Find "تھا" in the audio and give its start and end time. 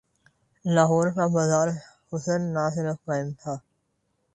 3.41-3.55